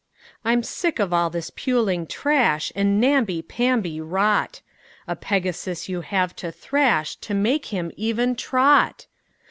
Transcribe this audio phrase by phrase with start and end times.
[0.43, 4.61] I'm sick of all this puling trash And namby pamby rot,
[5.07, 9.05] A Pegasus you have to thrash To make him even trot!